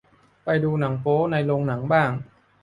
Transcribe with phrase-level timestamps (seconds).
[0.43, 2.11] ไปดูหนังโป๊ในโรงหนังบ้าง